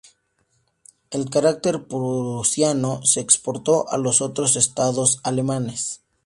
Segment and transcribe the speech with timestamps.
[1.11, 6.01] El carácter prusiano se exportó a los otros estados alemanes.